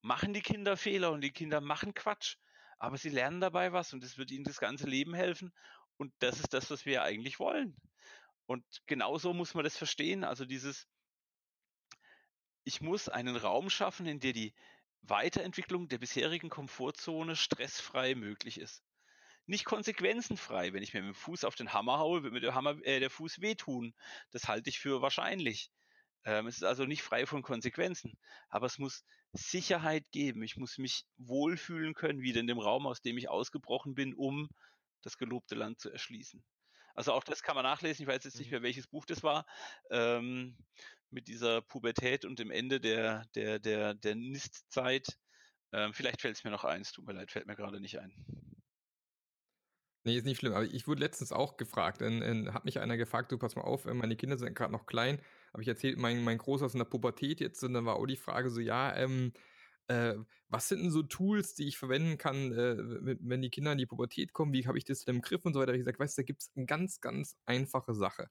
[0.02, 2.36] machen die Kinder Fehler und die Kinder machen Quatsch
[2.80, 5.52] aber sie lernen dabei was und es wird ihnen das ganze Leben helfen
[5.98, 7.76] und das ist das, was wir eigentlich wollen.
[8.46, 10.24] Und genauso muss man das verstehen.
[10.24, 10.88] Also dieses,
[12.64, 14.54] ich muss einen Raum schaffen, in dem die
[15.02, 18.84] Weiterentwicklung der bisherigen Komfortzone stressfrei möglich ist.
[19.46, 20.74] Nicht konsequenzenfrei.
[20.74, 23.00] Wenn ich mir mit dem Fuß auf den Hammer haue, wird mir der, Hammer, äh,
[23.00, 23.94] der Fuß wehtun.
[24.32, 25.72] Das halte ich für wahrscheinlich.
[26.26, 28.18] Ähm, es ist also nicht frei von Konsequenzen.
[28.50, 30.44] Aber es muss Sicherheit geben.
[30.44, 34.50] Ich muss mich wohlfühlen können, wieder in dem Raum, aus dem ich ausgebrochen bin, um
[35.02, 36.44] das gelobte Land zu erschließen.
[36.98, 38.54] Also auch das kann man nachlesen, ich weiß jetzt nicht mhm.
[38.54, 39.46] mehr, welches Buch das war,
[39.92, 40.58] ähm,
[41.10, 45.08] mit dieser Pubertät und dem Ende der, der, der, der Nistzeit.
[45.72, 48.14] Ähm, vielleicht fällt es mir noch eins, tut mir leid, fällt mir gerade nicht ein.
[50.04, 52.96] Nee, ist nicht schlimm, aber ich wurde letztens auch gefragt, in, in, hat mich einer
[52.96, 56.24] gefragt, du pass mal auf, meine Kinder sind gerade noch klein, habe ich erzählt, mein,
[56.24, 58.96] mein Großer ist in der Pubertät jetzt und dann war auch die Frage so, ja,
[58.96, 59.34] ähm,
[59.88, 60.16] äh,
[60.50, 62.78] was sind denn so Tools, die ich verwenden kann, äh,
[63.20, 65.54] wenn die Kinder in die Pubertät kommen, wie habe ich das denn im Griff und
[65.54, 65.74] so weiter.
[65.74, 68.30] Ich gesagt, weißt du, da gibt es eine ganz, ganz einfache Sache.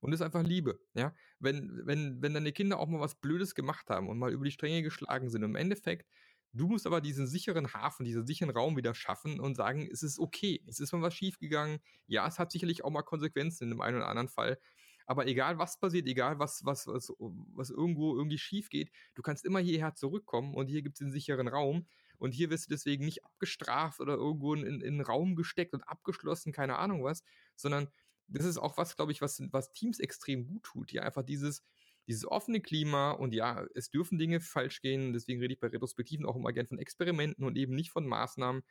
[0.00, 1.14] Und ist einfach Liebe, ja.
[1.38, 4.50] Wenn, wenn, wenn deine Kinder auch mal was Blödes gemacht haben und mal über die
[4.50, 6.06] Stränge geschlagen sind, im Endeffekt,
[6.52, 10.18] du musst aber diesen sicheren Hafen, diesen sicheren Raum wieder schaffen und sagen, es ist
[10.18, 11.80] okay, es ist mal was schiefgegangen.
[12.06, 14.58] Ja, es hat sicherlich auch mal Konsequenzen in dem einen oder anderen Fall.
[15.06, 19.44] Aber egal was passiert, egal was, was, was, was irgendwo irgendwie schief geht, du kannst
[19.44, 21.86] immer hierher zurückkommen und hier gibt es den sicheren Raum.
[22.18, 25.82] Und hier wirst du deswegen nicht abgestraft oder irgendwo in, in einen Raum gesteckt und
[25.82, 27.24] abgeschlossen, keine Ahnung was,
[27.56, 27.88] sondern
[28.30, 30.92] das ist auch was, glaube ich, was, was Teams extrem gut tut.
[30.92, 31.64] Ja, einfach dieses,
[32.06, 35.12] dieses offene Klima und ja, es dürfen Dinge falsch gehen.
[35.12, 38.62] Deswegen rede ich bei Retrospektiven auch immer gern von Experimenten und eben nicht von Maßnahmen.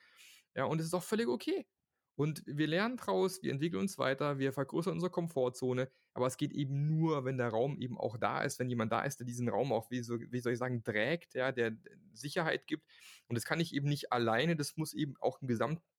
[0.55, 1.65] Ja, und es ist auch völlig okay.
[2.19, 5.89] Und wir lernen draus, wir entwickeln uns weiter, wir vergrößern unsere Komfortzone.
[6.13, 9.03] Aber es geht eben nur, wenn der Raum eben auch da ist, wenn jemand da
[9.03, 11.77] ist, der diesen Raum auch, wie, so, wie soll ich sagen, trägt, ja, der
[12.11, 12.85] Sicherheit gibt.
[13.29, 15.47] Und das kann ich eben nicht alleine, das muss eben auch im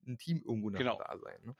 [0.00, 0.98] gesamten Team irgendwo genau.
[0.98, 1.38] da sein.
[1.44, 1.54] Ne?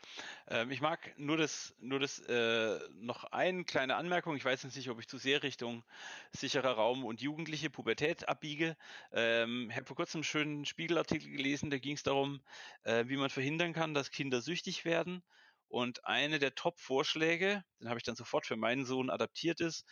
[0.48, 4.36] Ähm, ich mag nur das, nur das äh, noch eine kleine Anmerkung.
[4.36, 5.84] Ich weiß jetzt nicht, ob ich zu sehr Richtung
[6.32, 8.76] sicherer Raum und jugendliche Pubertät abbiege.
[9.12, 12.40] Ähm, ich habe vor kurzem einen schönen Spiegelartikel gelesen, da ging es darum,
[12.82, 15.22] äh, wie man verhindern kann, dass Kinder süchtig werden.
[15.68, 19.84] Und eine der Top-Vorschläge, den habe ich dann sofort für meinen Sohn adaptiert, ist,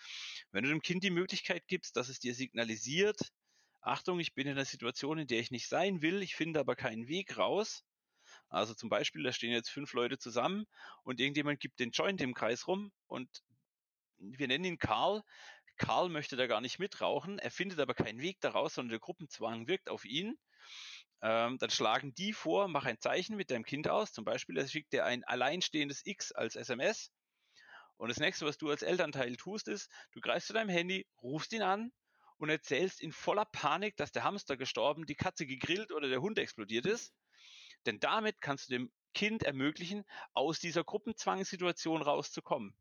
[0.50, 3.20] wenn du dem Kind die Möglichkeit gibst, dass es dir signalisiert,
[3.80, 6.74] Achtung, ich bin in einer Situation, in der ich nicht sein will, ich finde aber
[6.74, 7.84] keinen Weg raus.
[8.48, 10.66] Also zum Beispiel, da stehen jetzt fünf Leute zusammen
[11.02, 13.28] und irgendjemand gibt den Joint im Kreis rum und
[14.18, 15.22] wir nennen ihn Karl.
[15.76, 19.68] Karl möchte da gar nicht mitrauchen, er findet aber keinen Weg daraus, sondern der Gruppenzwang
[19.68, 20.38] wirkt auf ihn.
[21.20, 24.12] Ähm, dann schlagen die vor, mach ein Zeichen mit deinem Kind aus.
[24.12, 27.11] Zum Beispiel, er schickt dir ein alleinstehendes X als SMS.
[27.96, 31.52] Und das nächste, was du als Elternteil tust, ist, du greifst zu deinem Handy, rufst
[31.52, 31.92] ihn an
[32.38, 36.38] und erzählst in voller Panik, dass der Hamster gestorben, die Katze gegrillt oder der Hund
[36.38, 37.12] explodiert ist.
[37.87, 42.75] Denn damit kannst du dem Kind ermöglichen, aus dieser Gruppenzwangssituation rauszukommen.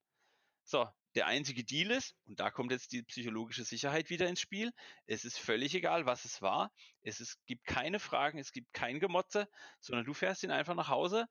[0.63, 4.71] So, der einzige Deal ist, und da kommt jetzt die psychologische Sicherheit wieder ins Spiel,
[5.05, 6.71] es ist völlig egal, was es war.
[7.01, 9.47] Es ist, gibt keine Fragen, es gibt kein Gemotze,
[9.79, 11.27] sondern du fährst ihn einfach nach Hause,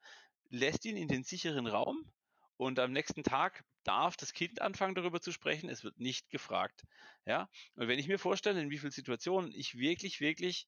[0.48, 2.10] lässt ihn in den sicheren Raum
[2.56, 5.68] und am nächsten Tag darf das Kind anfangen, darüber zu sprechen.
[5.68, 6.84] Es wird nicht gefragt.
[7.26, 10.66] Ja, und wenn ich mir vorstelle, in wie vielen Situationen ich wirklich, wirklich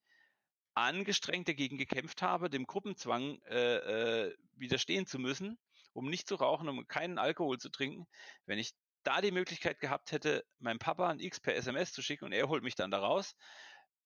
[0.87, 5.59] angestrengt dagegen gekämpft habe, dem Gruppenzwang äh, äh, widerstehen zu müssen,
[5.93, 8.07] um nicht zu rauchen, um keinen Alkohol zu trinken,
[8.47, 12.27] wenn ich da die Möglichkeit gehabt hätte, meinem Papa ein X per SMS zu schicken
[12.27, 13.35] und er holt mich dann da raus,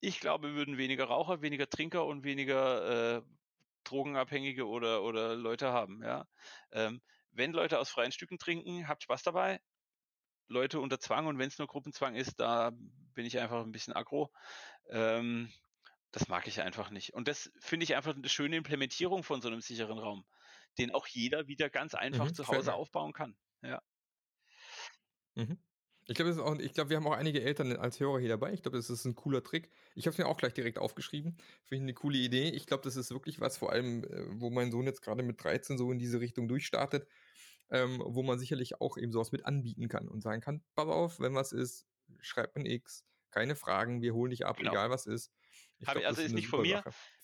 [0.01, 3.23] ich glaube, wir würden weniger Raucher, weniger Trinker und weniger äh,
[3.85, 6.03] Drogenabhängige oder, oder Leute haben.
[6.03, 6.27] Ja?
[6.73, 9.61] Ähm, wenn Leute aus freien Stücken trinken, habt Spaß dabei.
[10.49, 12.73] Leute unter Zwang und wenn es nur Gruppenzwang ist, da
[13.15, 14.31] bin ich einfach ein bisschen aggro.
[14.91, 15.53] Ähm,
[16.13, 17.15] das mag ich einfach nicht.
[17.15, 20.25] Und das finde ich einfach eine schöne Implementierung von so einem sicheren Raum,
[20.79, 23.37] den auch jeder wieder ganz einfach mhm, zu Hause aufbauen kann.
[23.63, 23.83] Ja.
[25.35, 25.59] Mhm.
[26.07, 26.35] Ich glaube,
[26.75, 28.53] glaub, wir haben auch einige Eltern als Hörer hier dabei.
[28.53, 29.71] Ich glaube, das ist ein cooler Trick.
[29.95, 31.37] Ich habe es mir auch gleich direkt aufgeschrieben.
[31.65, 32.51] Finde ich eine coole Idee.
[32.51, 35.43] Ich glaube, das ist wirklich was, vor allem, äh, wo mein Sohn jetzt gerade mit
[35.43, 37.07] 13 so in diese Richtung durchstartet,
[37.71, 41.21] ähm, wo man sicherlich auch eben sowas mit anbieten kann und sagen kann, pass auf,
[41.21, 41.87] wenn was ist,
[42.21, 44.73] schreib ein X, keine Fragen, wir holen dich ab, genau.
[44.73, 45.33] egal was ist.
[45.83, 46.83] Ich glaub, also ist, nicht von mir.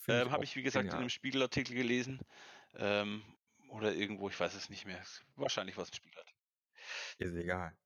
[0.08, 0.96] Ähm, habe ich, wie gesagt, genial.
[0.96, 2.20] in einem Spiegelartikel gelesen.
[2.74, 3.22] Ähm,
[3.70, 5.02] oder irgendwo, ich weiß es nicht mehr.
[5.36, 6.22] Wahrscheinlich was im Spiegel.
[7.18, 7.76] Ist egal.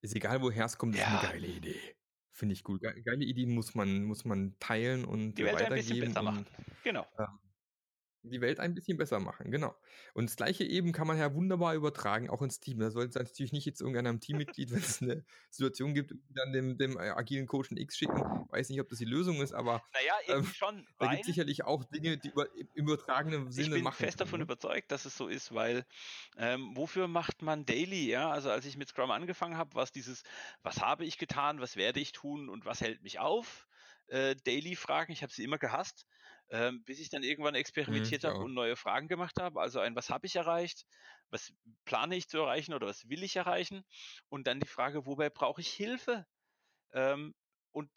[0.00, 1.02] Ist egal, woher es kommt, ja.
[1.02, 1.96] ist eine geile Idee.
[2.30, 2.82] Finde ich gut.
[2.82, 5.74] Geile Ideen muss man, muss man teilen und die Welt weitergeben.
[5.74, 6.46] Ein bisschen besser machen.
[6.82, 7.06] Genau.
[7.18, 7.38] Ähm,
[8.24, 9.74] die Welt ein bisschen besser machen, genau.
[10.14, 12.78] Und das gleiche eben kann man ja wunderbar übertragen, auch ins Team.
[12.78, 16.78] Da sollte es natürlich nicht jetzt irgendeinem Teammitglied, wenn es eine Situation gibt, dann dem,
[16.78, 18.22] dem äh, agilen Coach ein X schicken.
[18.48, 21.64] Weiß nicht, ob das die Lösung ist, aber naja, ähm, schon, da gibt es sicherlich
[21.64, 23.94] auch Dinge, die über, im übertragenen Sinne machen.
[23.94, 24.44] Ich bin fest davon ne?
[24.44, 25.84] überzeugt, dass es so ist, weil
[26.36, 28.08] ähm, wofür macht man Daily?
[28.08, 30.22] Ja, also als ich mit Scrum angefangen habe, war es dieses,
[30.62, 33.66] was habe ich getan, was werde ich tun und was hält mich auf?
[34.08, 35.12] Äh, Daily-Fragen.
[35.12, 36.06] Ich habe sie immer gehasst
[36.50, 39.60] ähm, bis ich dann irgendwann experimentiert mhm, habe und neue Fragen gemacht habe.
[39.60, 40.86] Also ein, was habe ich erreicht,
[41.30, 41.52] was
[41.84, 43.84] plane ich zu erreichen oder was will ich erreichen?
[44.28, 46.26] Und dann die Frage, wobei brauche ich Hilfe?
[46.92, 47.34] Ähm,
[47.72, 47.90] und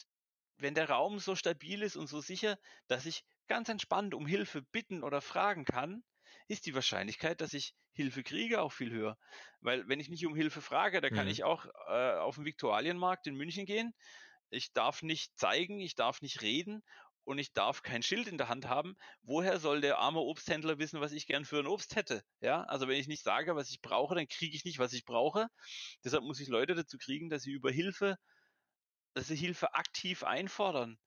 [0.58, 2.58] wenn der Raum so stabil ist und so sicher,
[2.88, 6.04] dass ich ganz entspannt um Hilfe bitten oder fragen kann,
[6.48, 9.18] ist die Wahrscheinlichkeit, dass ich Hilfe kriege, auch viel höher.
[9.60, 11.32] Weil wenn ich nicht um Hilfe frage, da kann mhm.
[11.32, 13.94] ich auch äh, auf den Viktualienmarkt in München gehen.
[14.50, 16.84] Ich darf nicht zeigen, ich darf nicht reden
[17.28, 21.02] und ich darf kein Schild in der Hand haben, woher soll der arme Obsthändler wissen,
[21.02, 22.24] was ich gern für ein Obst hätte?
[22.40, 25.04] Ja, also wenn ich nicht sage, was ich brauche, dann kriege ich nicht, was ich
[25.04, 25.50] brauche.
[26.06, 28.16] Deshalb muss ich Leute dazu kriegen, dass sie über Hilfe,
[29.14, 30.98] dass sie Hilfe aktiv einfordern.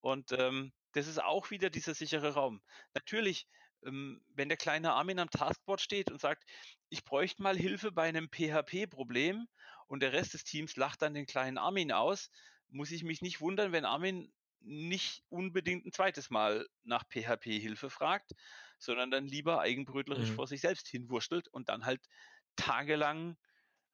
[0.00, 2.62] Und ähm, das ist auch wieder dieser sichere Raum.
[2.94, 3.46] Natürlich,
[3.84, 6.44] ähm, wenn der kleine Armin am Taskboard steht und sagt,
[6.88, 9.46] ich bräuchte mal Hilfe bei einem PHP-Problem
[9.88, 12.30] und der Rest des Teams lacht dann den kleinen Armin aus,
[12.68, 14.32] muss ich mich nicht wundern, wenn Armin
[14.66, 18.32] nicht unbedingt ein zweites Mal nach PHP-Hilfe fragt,
[18.78, 20.34] sondern dann lieber eigenbrötlerisch mhm.
[20.34, 22.06] vor sich selbst hinwurschtelt und dann halt
[22.56, 23.36] tagelang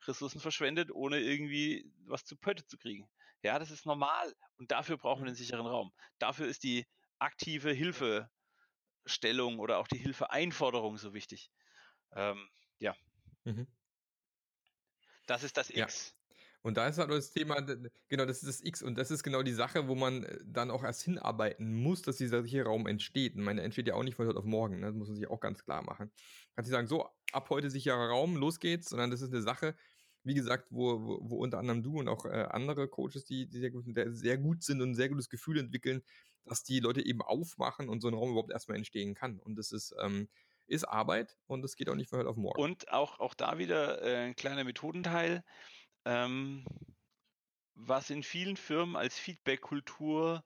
[0.07, 3.09] Ressourcen verschwendet, ohne irgendwie was zu Pötte zu kriegen.
[3.43, 5.29] Ja, das ist normal und dafür brauchen wir mhm.
[5.29, 5.93] einen sicheren Raum.
[6.19, 6.87] Dafür ist die
[7.19, 11.51] aktive Hilfestellung oder auch die Hilfeeinforderung so wichtig.
[12.15, 12.97] Ähm, ja.
[13.45, 13.67] Mhm.
[15.27, 16.17] Das ist das X.
[16.63, 17.61] Und da ist halt das Thema,
[18.09, 20.71] genau, das ist das X und das ist genau die Sache, wo man äh, dann
[20.71, 23.35] auch erst hinarbeiten muss, dass dieser sichere Raum entsteht.
[23.35, 24.87] Und meine entsteht ja auch nicht von heute auf morgen, ne?
[24.87, 26.13] das muss man sich auch ganz klar machen.
[26.55, 29.75] Kannst du sagen, so, ab heute sicherer Raum, los geht's, sondern das ist eine Sache,
[30.25, 33.59] wie gesagt, wo, wo, wo unter anderem du und auch äh, andere Coaches, die, die
[33.59, 36.03] sehr, gut, sehr gut sind und ein sehr gutes Gefühl entwickeln,
[36.45, 39.41] dass die Leute eben aufmachen und so ein Raum überhaupt erstmal entstehen kann.
[39.41, 40.29] Und das ist, ähm,
[40.67, 42.61] ist Arbeit und das geht auch nicht von heute auf morgen.
[42.61, 45.45] Und auch, auch da wieder äh, ein kleiner Methodenteil.
[46.05, 46.65] Ähm,
[47.75, 50.45] was in vielen Firmen als Feedback-Kultur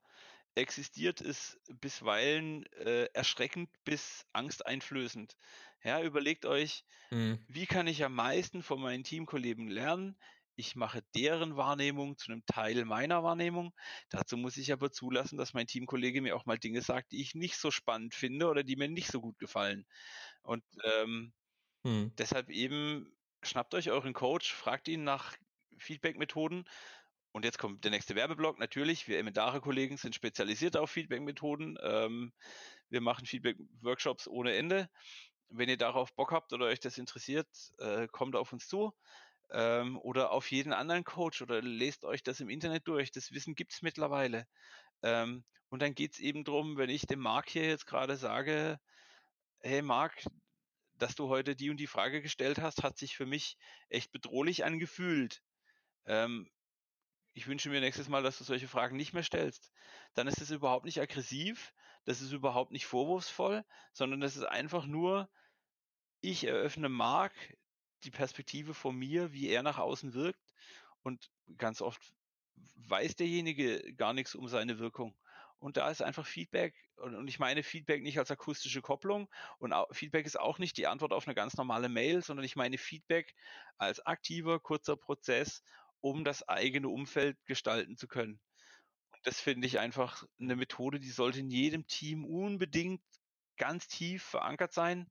[0.54, 5.36] existiert, ist bisweilen äh, erschreckend bis angsteinflößend.
[5.82, 7.38] Ja, überlegt euch, mhm.
[7.46, 10.18] wie kann ich am meisten von meinen Teamkollegen lernen?
[10.58, 13.74] Ich mache deren Wahrnehmung zu einem Teil meiner Wahrnehmung.
[14.08, 17.34] Dazu muss ich aber zulassen, dass mein Teamkollege mir auch mal Dinge sagt, die ich
[17.34, 19.84] nicht so spannend finde oder die mir nicht so gut gefallen.
[20.42, 21.34] Und ähm,
[21.84, 22.12] mhm.
[22.16, 25.36] deshalb eben schnappt euch euren Coach, fragt ihn nach
[25.78, 26.64] Feedback-Methoden.
[27.32, 28.58] Und jetzt kommt der nächste Werbeblock.
[28.58, 31.76] Natürlich, wir Emendare-Kollegen sind spezialisiert auf Feedback-Methoden.
[31.82, 32.32] Ähm,
[32.88, 34.88] wir machen Feedback-Workshops ohne Ende.
[35.48, 38.94] Wenn ihr darauf Bock habt oder euch das interessiert, äh, kommt auf uns zu.
[39.50, 43.12] Ähm, oder auf jeden anderen Coach oder lest euch das im Internet durch.
[43.12, 44.46] Das Wissen gibt es mittlerweile.
[45.02, 48.80] Ähm, und dann geht es eben darum, wenn ich dem Marc hier jetzt gerade sage,
[49.60, 50.24] hey Marc,
[50.98, 53.56] dass du heute die und die Frage gestellt hast, hat sich für mich
[53.88, 55.42] echt bedrohlich angefühlt.
[56.06, 56.48] Ähm,
[57.34, 59.72] ich wünsche mir nächstes Mal, dass du solche Fragen nicht mehr stellst.
[60.14, 64.86] Dann ist es überhaupt nicht aggressiv, das ist überhaupt nicht vorwurfsvoll, sondern das ist einfach
[64.86, 65.28] nur,
[66.20, 67.34] ich eröffne Mark
[68.04, 70.54] die Perspektive von mir, wie er nach außen wirkt
[71.02, 72.00] und ganz oft
[72.76, 75.16] weiß derjenige gar nichts um seine Wirkung.
[75.58, 80.26] Und da ist einfach Feedback, und ich meine Feedback nicht als akustische Kopplung, und Feedback
[80.26, 83.34] ist auch nicht die Antwort auf eine ganz normale Mail, sondern ich meine Feedback
[83.78, 85.62] als aktiver, kurzer Prozess,
[86.00, 88.40] um das eigene Umfeld gestalten zu können.
[89.12, 93.02] Und das finde ich einfach eine Methode, die sollte in jedem Team unbedingt
[93.56, 95.10] ganz tief verankert sein.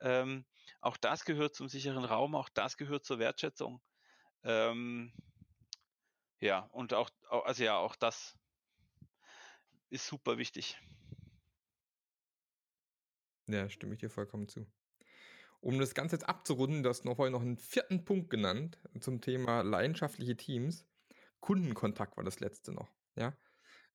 [0.00, 0.44] Ähm,
[0.80, 3.80] auch das gehört zum sicheren Raum, auch das gehört zur Wertschätzung.
[4.42, 5.12] Ähm,
[6.40, 8.36] ja, und auch, also ja, auch das
[9.90, 10.80] ist super wichtig.
[13.46, 14.66] Ja, stimme ich dir vollkommen zu.
[15.62, 19.20] Um das Ganze jetzt abzurunden, du hast noch vorhin noch einen vierten Punkt genannt zum
[19.20, 20.84] Thema leidenschaftliche Teams.
[21.38, 22.90] Kundenkontakt war das letzte noch.
[23.14, 23.32] Ja?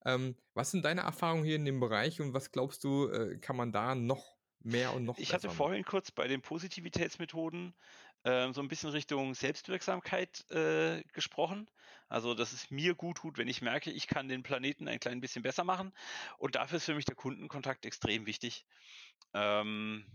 [0.06, 3.54] Ähm, was sind deine Erfahrungen hier in dem Bereich und was glaubst du, äh, kann
[3.54, 7.74] man da noch mehr und noch Ich hatte vorhin kurz bei den Positivitätsmethoden
[8.22, 11.68] äh, so ein bisschen Richtung Selbstwirksamkeit äh, gesprochen.
[12.08, 15.20] Also, dass es mir gut tut, wenn ich merke, ich kann den Planeten ein klein
[15.20, 15.92] bisschen besser machen.
[16.38, 18.64] Und dafür ist für mich der Kundenkontakt extrem wichtig.
[19.34, 20.06] Ähm,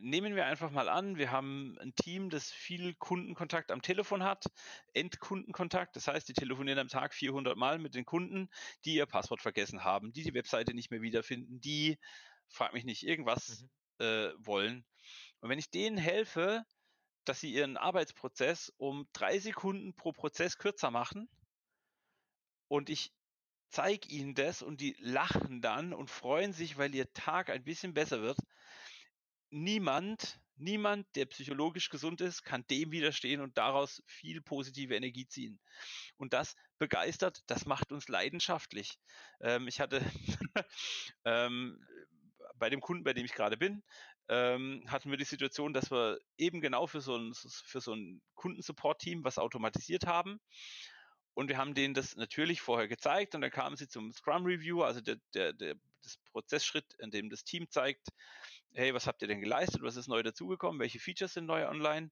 [0.00, 4.46] nehmen wir einfach mal an, wir haben ein Team, das viel Kundenkontakt am Telefon hat,
[4.94, 8.48] Endkundenkontakt, das heißt, die telefonieren am Tag 400 Mal mit den Kunden,
[8.84, 11.98] die ihr Passwort vergessen haben, die die Webseite nicht mehr wiederfinden, die,
[12.48, 13.62] frag mich nicht, irgendwas
[13.98, 14.04] mhm.
[14.04, 14.84] äh, wollen.
[15.40, 16.64] Und wenn ich denen helfe,
[17.24, 21.28] dass sie ihren Arbeitsprozess um drei Sekunden pro Prozess kürzer machen
[22.68, 23.12] und ich
[23.70, 27.94] zeige ihnen das und die lachen dann und freuen sich, weil ihr Tag ein bisschen
[27.94, 28.38] besser wird,
[29.56, 35.58] niemand, niemand, der psychologisch gesund ist, kann dem widerstehen und daraus viel positive Energie ziehen.
[36.16, 38.98] Und das begeistert, das macht uns leidenschaftlich.
[39.40, 40.00] Ähm, ich hatte
[41.24, 41.84] ähm,
[42.56, 43.82] bei dem Kunden, bei dem ich gerade bin,
[44.28, 48.20] ähm, hatten wir die Situation, dass wir eben genau für so ein, für so ein
[48.34, 50.40] Kundensupport-Team was automatisiert haben.
[51.34, 54.82] Und wir haben denen das natürlich vorher gezeigt und dann kamen sie zum Scrum Review,
[54.82, 58.08] also der, der, der, das Prozessschritt, in dem das Team zeigt,
[58.72, 62.10] hey, was habt ihr denn geleistet, was ist neu dazugekommen, welche Features sind neu online?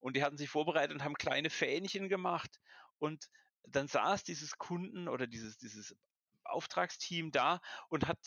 [0.00, 2.60] Und die hatten sich vorbereitet und haben kleine Fähnchen gemacht.
[2.98, 3.28] Und
[3.64, 5.96] dann saß dieses Kunden oder dieses, dieses
[6.44, 8.18] Auftragsteam da und hat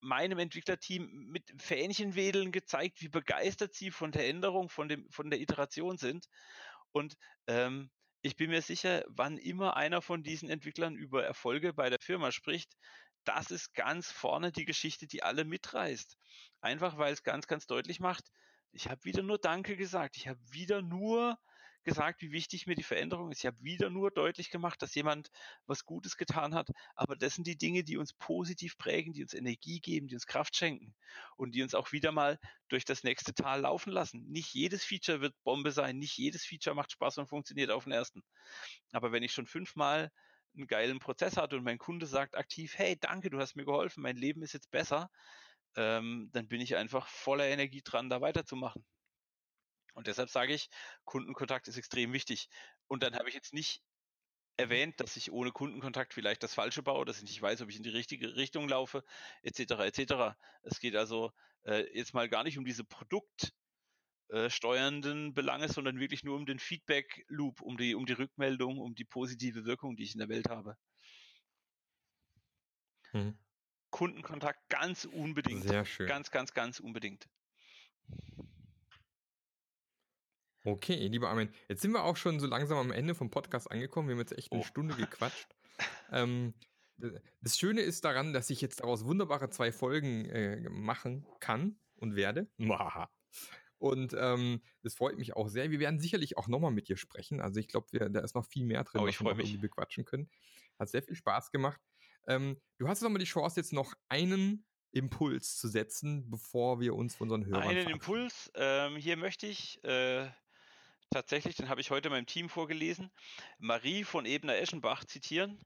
[0.00, 5.40] meinem Entwicklerteam mit Fähnchenwedeln gezeigt, wie begeistert sie von der Änderung, von, dem, von der
[5.40, 6.26] Iteration sind.
[6.90, 11.88] Und ähm, ich bin mir sicher, wann immer einer von diesen Entwicklern über Erfolge bei
[11.88, 12.76] der Firma spricht,
[13.24, 16.16] das ist ganz vorne die Geschichte, die alle mitreißt.
[16.60, 18.30] Einfach weil es ganz, ganz deutlich macht,
[18.72, 20.16] ich habe wieder nur Danke gesagt.
[20.16, 21.38] Ich habe wieder nur
[21.84, 23.40] gesagt, wie wichtig mir die Veränderung ist.
[23.40, 25.30] Ich habe wieder nur deutlich gemacht, dass jemand
[25.66, 26.68] was Gutes getan hat.
[26.94, 30.26] Aber das sind die Dinge, die uns positiv prägen, die uns Energie geben, die uns
[30.26, 30.94] Kraft schenken
[31.36, 34.24] und die uns auch wieder mal durch das nächste Tal laufen lassen.
[34.28, 37.92] Nicht jedes Feature wird Bombe sein, nicht jedes Feature macht Spaß und funktioniert auf den
[37.92, 38.22] ersten.
[38.92, 40.10] Aber wenn ich schon fünfmal
[40.54, 44.02] einen geilen Prozess hatte und mein Kunde sagt aktiv, hey, danke, du hast mir geholfen,
[44.02, 45.10] mein Leben ist jetzt besser,
[45.76, 48.84] ähm, dann bin ich einfach voller Energie dran, da weiterzumachen.
[49.94, 50.68] Und deshalb sage ich,
[51.04, 52.48] Kundenkontakt ist extrem wichtig.
[52.88, 54.64] Und dann habe ich jetzt nicht mhm.
[54.64, 57.76] erwähnt, dass ich ohne Kundenkontakt vielleicht das Falsche baue, dass ich nicht weiß, ob ich
[57.76, 59.04] in die richtige Richtung laufe,
[59.42, 59.72] etc.
[59.80, 60.36] etc.
[60.62, 61.32] Es geht also
[61.64, 63.61] äh, jetzt mal gar nicht um diese produktsteuernden
[64.32, 69.04] äh, Belange, sondern wirklich nur um den Feedback-Loop, um die, um die Rückmeldung, um die
[69.04, 70.76] positive Wirkung, die ich in der Welt habe.
[73.10, 73.36] Hm.
[73.90, 75.64] Kundenkontakt ganz unbedingt.
[75.64, 76.06] Sehr schön.
[76.06, 77.28] Ganz, ganz, ganz unbedingt.
[80.64, 84.08] Okay, lieber Armin, jetzt sind wir auch schon so langsam am Ende vom Podcast angekommen.
[84.08, 84.64] Wir haben jetzt echt eine oh.
[84.64, 85.48] Stunde gequatscht.
[86.12, 86.54] ähm,
[87.40, 92.14] das Schöne ist daran, dass ich jetzt daraus wunderbare zwei Folgen äh, machen kann und
[92.14, 92.48] werde.
[93.82, 95.72] Und ähm, das freut mich auch sehr.
[95.72, 97.40] Wir werden sicherlich auch nochmal mit dir sprechen.
[97.40, 100.30] Also ich glaube, da ist noch viel mehr drin, oh, was wir irgendwie bequatschen können.
[100.78, 101.80] Hat sehr viel Spaß gemacht.
[102.28, 107.16] Ähm, du hast nochmal die Chance, jetzt noch einen Impuls zu setzen, bevor wir uns
[107.16, 108.52] von unseren Hörern Einen Impuls.
[108.54, 110.30] Ähm, hier möchte ich äh,
[111.10, 113.10] tatsächlich, den habe ich heute meinem Team vorgelesen,
[113.58, 115.58] Marie von Ebner-Eschenbach zitieren.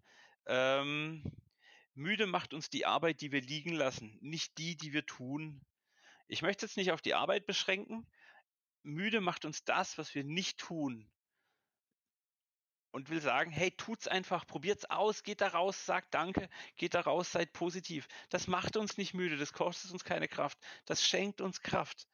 [0.46, 1.22] Ähm,
[1.92, 5.60] müde macht uns die Arbeit, die wir liegen lassen, nicht die, die wir tun.
[6.28, 8.06] Ich möchte jetzt nicht auf die Arbeit beschränken.
[8.82, 11.10] Müde macht uns das, was wir nicht tun.
[12.90, 17.00] Und will sagen, hey, tut's einfach, probiert's aus, geht da raus, sagt Danke, geht da
[17.00, 18.08] raus, seid positiv.
[18.30, 22.08] Das macht uns nicht müde, das kostet uns keine Kraft, das schenkt uns Kraft.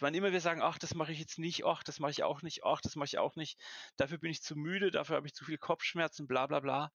[0.00, 2.42] Wann immer wir sagen, ach, das mache ich jetzt nicht, ach, das mache ich auch
[2.42, 3.60] nicht, ach, das mache ich auch nicht,
[3.96, 6.92] dafür bin ich zu müde, dafür habe ich zu viel Kopfschmerzen, bla bla bla.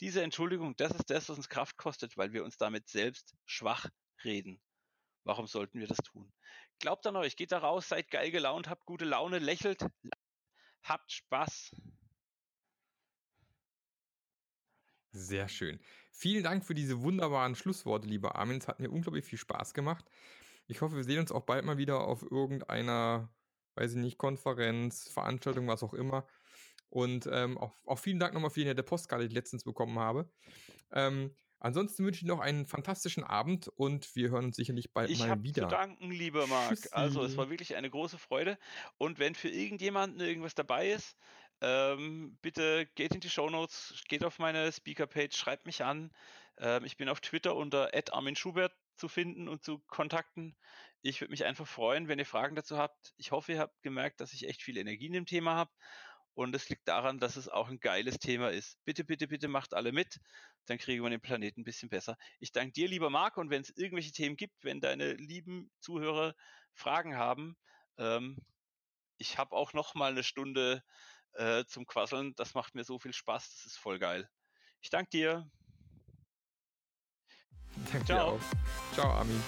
[0.00, 3.88] Diese Entschuldigung, das ist das, was uns Kraft kostet, weil wir uns damit selbst schwach
[4.24, 4.60] reden.
[5.26, 6.32] Warum sollten wir das tun?
[6.78, 9.84] Glaubt an euch, geht da raus, seid geil gelaunt, habt gute Laune, lächelt,
[10.84, 11.74] habt Spaß.
[15.10, 15.80] Sehr schön.
[16.12, 18.58] Vielen Dank für diese wunderbaren Schlussworte, lieber Armin.
[18.58, 20.04] Es hat mir unglaublich viel Spaß gemacht.
[20.68, 23.28] Ich hoffe, wir sehen uns auch bald mal wieder auf irgendeiner,
[23.74, 26.28] weiß ich nicht, Konferenz, Veranstaltung, was auch immer.
[26.88, 29.98] Und ähm, auch, auch, vielen Dank nochmal für die nette Postkarte, die ich letztens bekommen
[29.98, 30.30] habe.
[30.92, 31.34] Ähm,
[31.66, 35.42] ansonsten wünsche ich noch einen fantastischen Abend und wir hören uns sicherlich bald ich mal
[35.42, 35.58] wieder.
[35.58, 36.70] Ich habe zu danken, lieber Marc.
[36.70, 36.88] Tschüssi.
[36.92, 38.58] Also, es war wirklich eine große Freude.
[38.98, 41.16] Und wenn für irgendjemanden irgendwas dabei ist,
[41.60, 46.12] ähm, bitte geht in die Show Notes, geht auf meine Speaker-Page, schreibt mich an.
[46.58, 50.56] Ähm, ich bin auf Twitter unter Armin Schubert zu finden und zu kontakten.
[51.02, 53.12] Ich würde mich einfach freuen, wenn ihr Fragen dazu habt.
[53.16, 55.70] Ich hoffe, ihr habt gemerkt, dass ich echt viel Energie in dem Thema habe.
[56.34, 58.78] Und es liegt daran, dass es auch ein geiles Thema ist.
[58.84, 60.20] Bitte, bitte, bitte macht alle mit.
[60.66, 62.16] Dann kriegen wir den Planeten ein bisschen besser.
[62.38, 63.36] Ich danke dir, lieber Marc.
[63.36, 66.34] Und wenn es irgendwelche Themen gibt, wenn deine lieben Zuhörer
[66.74, 67.56] Fragen haben,
[67.98, 68.36] ähm,
[69.18, 70.82] ich habe auch noch mal eine Stunde
[71.34, 72.34] äh, zum Quasseln.
[72.36, 73.48] Das macht mir so viel Spaß.
[73.48, 74.28] Das ist voll geil.
[74.80, 75.50] Ich danke dir.
[77.92, 78.40] Danke Ciao.
[78.94, 79.42] Ciao, Armin.